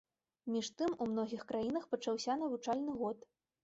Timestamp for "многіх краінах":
1.13-1.87